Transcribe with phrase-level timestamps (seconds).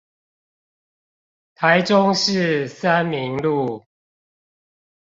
[1.53, 3.85] 台中市三民路